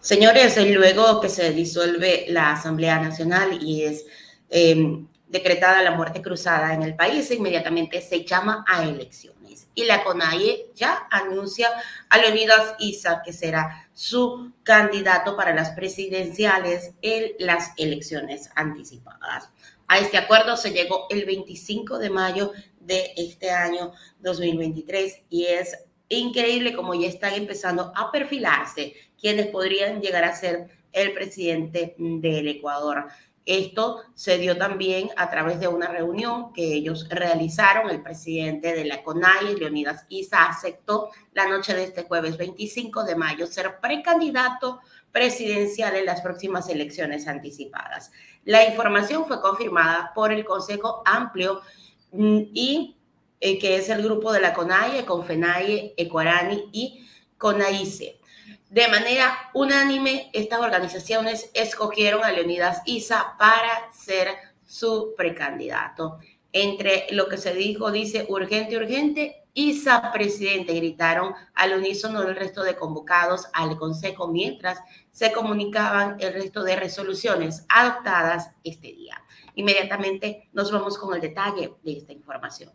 [0.00, 4.06] Señores, luego que se disuelve la Asamblea Nacional y es
[4.48, 9.68] em, decretada la muerte cruzada en el país, inmediatamente se llama a elecciones.
[9.74, 11.68] Y la CONAIE ya anuncia
[12.08, 19.50] a Leonidas Isa que será su candidato para las presidenciales en las elecciones anticipadas.
[19.86, 25.76] A este acuerdo se llegó el 25 de mayo de este año 2023 y es
[26.10, 32.48] increíble como ya están empezando a perfilarse quienes podrían llegar a ser el presidente del
[32.48, 33.06] Ecuador.
[33.46, 37.90] Esto se dio también a través de una reunión que ellos realizaron.
[37.90, 43.16] El presidente de la CONAI, Leonidas Isa, aceptó la noche de este jueves 25 de
[43.16, 48.12] mayo ser precandidato presidencial en las próximas elecciones anticipadas.
[48.44, 51.60] La información fue confirmada por el Consejo Amplio
[52.12, 52.99] mm, y
[53.40, 57.06] eh, que es el grupo de la CONAIE, CONFENAIE, ECUARANI y
[57.38, 58.20] CONAICE.
[58.68, 64.28] De manera unánime, estas organizaciones escogieron a Leonidas Isa para ser
[64.64, 66.18] su precandidato.
[66.52, 72.62] Entre lo que se dijo, dice urgente, urgente, Isa presidente, gritaron al unísono del resto
[72.62, 74.78] de convocados al Consejo mientras
[75.10, 79.20] se comunicaban el resto de resoluciones adoptadas este día.
[79.54, 82.70] Inmediatamente nos vamos con el detalle de esta información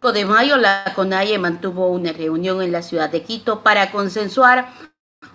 [0.00, 4.68] de mayo, la CONAIE mantuvo una reunión en la ciudad de Quito para consensuar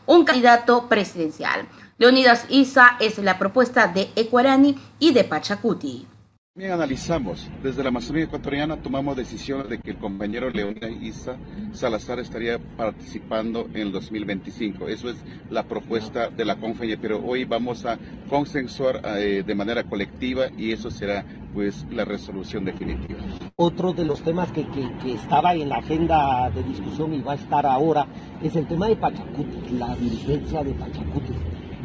[0.05, 1.67] un candidato presidencial.
[1.97, 6.07] Leonidas Isa es la propuesta de Ecuarani y de Pachacuti.
[6.55, 7.49] Bien, analizamos.
[7.63, 11.35] Desde la Amazonía ecuatoriana tomamos decisión de que el compañero Leonidas Isa
[11.71, 14.87] Salazar estaría participando en el 2025.
[14.87, 15.15] Eso es
[15.49, 17.97] la propuesta de la CONFEñe, pero hoy vamos a
[18.29, 23.17] consensuar eh, de manera colectiva y eso será pues la resolución definitiva.
[23.55, 27.35] Otro de los temas que, que, estaba en la agenda de discusión y va a
[27.35, 28.05] estar ahora
[28.43, 31.33] es el tema de Pachacuti, la dirigencia de Pachacuti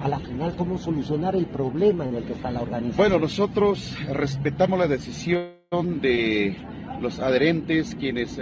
[0.03, 2.97] a la final cómo solucionar el problema en el que está la organización.
[2.97, 6.57] Bueno, nosotros respetamos la decisión de
[7.01, 8.41] los adherentes quienes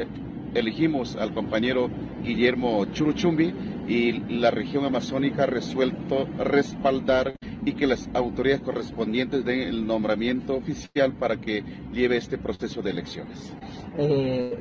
[0.55, 1.91] elegimos al compañero
[2.23, 3.55] Guillermo Churuchumbi
[3.89, 7.35] y la región amazónica ha resuelto respaldar
[7.67, 12.91] y que las autoridades correspondientes den el nombramiento oficial para que lleve este proceso de
[12.93, 13.53] elecciones.
[13.99, 14.57] Eh,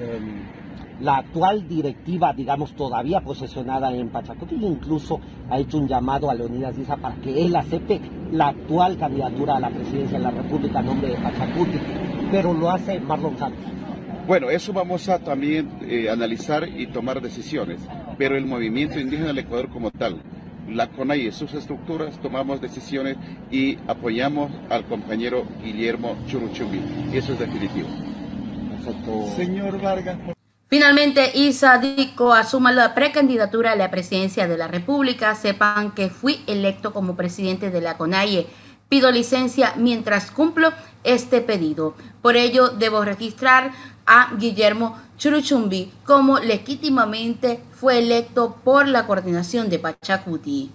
[0.00, 6.34] em, la actual directiva, digamos, todavía posesionada en Pachacuti, incluso ha hecho un llamado a
[6.34, 8.00] Leonidas Díaz para que él acepte
[8.32, 11.78] la actual candidatura a la presidencia de la República en nombre de Pachacuti,
[12.30, 13.64] pero lo hace Marlon Santos.
[14.26, 17.80] Bueno, eso vamos a también eh, analizar y tomar decisiones,
[18.16, 20.22] pero el movimiento indígena del Ecuador como tal,
[20.68, 23.16] la CONAI y sus estructuras tomamos decisiones
[23.50, 26.80] y apoyamos al compañero Guillermo Churuchumbi.
[27.12, 27.88] Y eso es definitivo.
[29.36, 30.18] Señor Vargas.
[30.68, 35.34] Finalmente, Isa Dico asuma la precandidatura a la presidencia de la República.
[35.34, 38.46] Sepan que fui electo como presidente de la CONAIE.
[38.88, 40.72] Pido licencia mientras cumplo
[41.04, 41.94] este pedido.
[42.22, 43.72] Por ello, debo registrar
[44.06, 50.70] a Guillermo Churuchumbi como legítimamente fue electo por la coordinación de Pachacuti.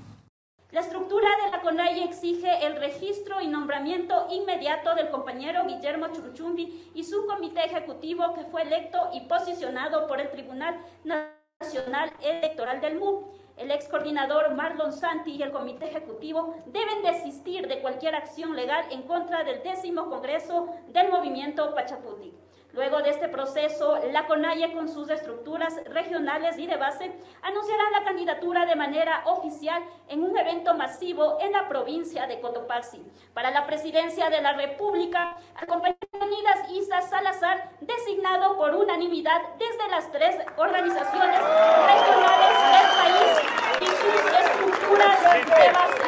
[0.72, 6.92] La estructura de la CONAI exige el registro y nombramiento inmediato del compañero Guillermo Churuchumbi
[6.94, 13.00] y su comité ejecutivo que fue electo y posicionado por el Tribunal Nacional Electoral del
[13.00, 13.24] MU.
[13.58, 18.86] El ex coordinador Marlon Santi y el comité ejecutivo deben desistir de cualquier acción legal
[18.92, 22.34] en contra del décimo Congreso del Movimiento Pachacuti.
[22.78, 27.12] Luego de este proceso, la CONAIE con sus estructuras regionales y de base
[27.42, 33.04] anunciará la candidatura de manera oficial en un evento masivo en la provincia de Cotopaxi.
[33.34, 40.12] Para la presidencia de la República, acompañado Unidas Isa Salazar, designado por unanimidad desde las
[40.12, 43.42] tres organizaciones regionales del país
[43.82, 46.08] y sus estructuras de base.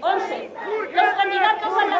[0.00, 0.50] 11.
[0.92, 1.98] Los candidatos a la...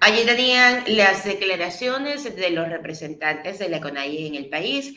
[0.00, 4.94] Allí tenían las declaraciones de los representantes de la CONAI en el país,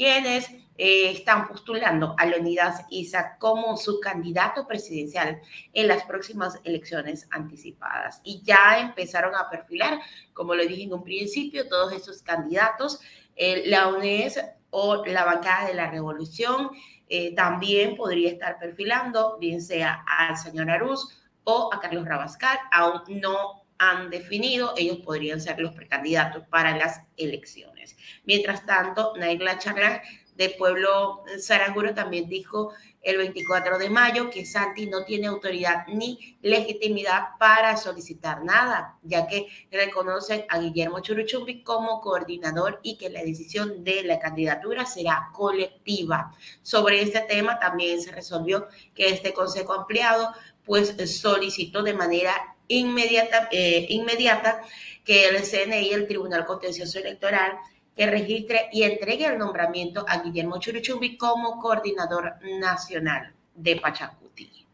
[0.00, 5.42] quienes eh, están postulando a Leonidas Isa como su candidato presidencial
[5.74, 8.22] en las próximas elecciones anticipadas.
[8.24, 10.00] Y ya empezaron a perfilar,
[10.32, 12.98] como lo dije en un principio, todos esos candidatos.
[13.36, 16.70] Eh, la UNES o la bancada de la revolución
[17.10, 21.14] eh, también podría estar perfilando, bien sea al señor Arús
[21.44, 22.58] o a Carlos Rabascal.
[22.72, 27.96] Aún no han definido, ellos podrían ser los precandidatos para las elecciones.
[28.24, 30.02] Mientras tanto, Naila Charla
[30.40, 32.72] del pueblo Saranguro también dijo
[33.02, 39.26] el 24 de mayo que Santi no tiene autoridad ni legitimidad para solicitar nada, ya
[39.26, 45.28] que reconocen a Guillermo Churuchumbi como coordinador y que la decisión de la candidatura será
[45.34, 46.34] colectiva.
[46.62, 50.32] Sobre este tema también se resolvió que este consejo ampliado
[50.64, 54.62] pues solicitó de manera inmediata, eh, inmediata
[55.04, 57.58] que el CNI, el Tribunal Contencioso Electoral,
[57.96, 64.69] que registre y entregue el nombramiento a Guillermo Churuchumbi como coordinador nacional de Pachacuti.